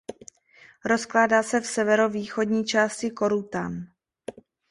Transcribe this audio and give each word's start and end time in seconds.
Rozkládá 0.85 1.43
se 1.43 1.61
v 1.61 1.65
severovýchodní 1.65 2.65
části 2.65 3.09
Korutan. 3.11 3.83